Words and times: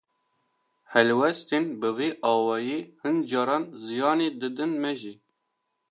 Helwestên 0.91 1.65
bi 1.79 1.89
vî 1.97 2.09
awayî, 2.31 2.79
hin 3.01 3.17
caran 3.29 3.63
ziyanê 3.85 4.29
didin 4.41 4.71
me 4.81 4.93
jî. 4.99 5.13